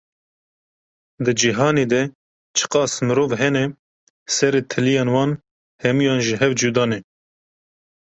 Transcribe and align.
Di 1.23 1.31
cîhanê 1.39 1.85
de 1.93 2.01
çiqas 2.57 2.93
mirov 3.07 3.31
hene, 3.41 3.65
serê 4.35 4.61
tiliyên 4.71 5.09
wan 5.15 5.31
hemiyan 5.83 6.19
ji 6.25 6.35
hev 6.41 6.51
cuda 6.59 6.85
ne! 6.91 6.99